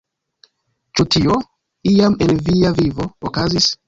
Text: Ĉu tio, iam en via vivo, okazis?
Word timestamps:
Ĉu 0.99 1.03
tio, 1.15 1.35
iam 1.91 2.15
en 2.27 2.33
via 2.47 2.73
vivo, 2.81 3.07
okazis? 3.31 3.69